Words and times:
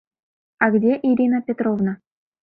А 0.63 0.71
где 0.71 0.93
Ирина 1.03 1.43
Петровна? 1.43 1.99